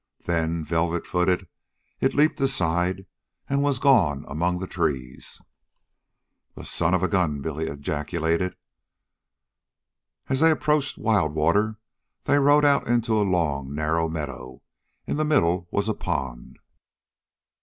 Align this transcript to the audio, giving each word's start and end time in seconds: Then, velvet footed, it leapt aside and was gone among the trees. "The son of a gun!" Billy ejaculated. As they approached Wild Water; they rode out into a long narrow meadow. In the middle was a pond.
Then, 0.25 0.63
velvet 0.65 1.05
footed, 1.05 1.47
it 1.99 2.15
leapt 2.15 2.41
aside 2.41 3.05
and 3.47 3.61
was 3.61 3.77
gone 3.77 4.25
among 4.27 4.57
the 4.57 4.65
trees. 4.65 5.39
"The 6.55 6.65
son 6.65 6.95
of 6.95 7.03
a 7.03 7.07
gun!" 7.07 7.39
Billy 7.41 7.67
ejaculated. 7.67 8.55
As 10.27 10.39
they 10.39 10.49
approached 10.49 10.97
Wild 10.97 11.35
Water; 11.35 11.77
they 12.23 12.39
rode 12.39 12.65
out 12.65 12.87
into 12.87 13.15
a 13.15 13.21
long 13.21 13.75
narrow 13.75 14.09
meadow. 14.09 14.63
In 15.05 15.17
the 15.17 15.23
middle 15.23 15.67
was 15.69 15.87
a 15.87 15.93
pond. 15.93 16.57